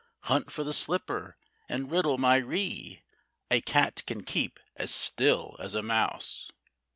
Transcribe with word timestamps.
Hunt 0.21 0.49
for 0.51 0.63
the 0.63 0.73
Slipper! 0.73 1.37
and 1.69 1.91
riddle 1.91 2.17
my 2.17 2.37
ree! 2.37 3.03
A 3.51 3.61
cat 3.61 4.01
can 4.07 4.23
keep 4.23 4.59
as 4.75 4.89
still 4.89 5.55
as 5.59 5.75
a 5.75 5.83
mouse. 5.83 6.49